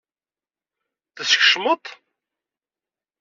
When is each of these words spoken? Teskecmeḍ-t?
Teskecmeḍ-t? 1.15 1.85